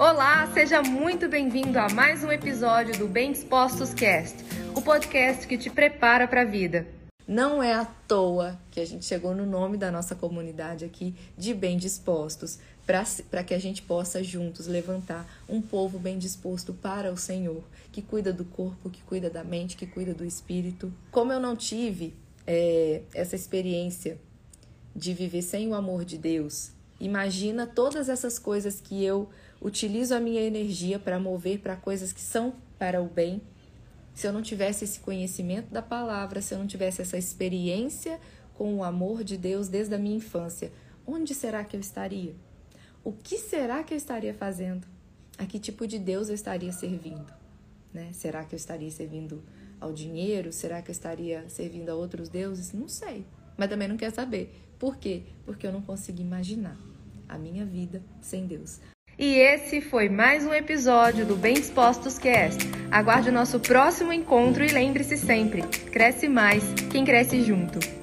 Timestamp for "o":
4.74-4.80, 17.12-17.16, 25.68-25.74, 33.02-33.08, 38.76-38.84, 43.02-43.12, 63.28-63.32